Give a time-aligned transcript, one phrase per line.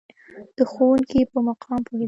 [0.57, 1.99] د ښوونکي په مقام پوهېدل.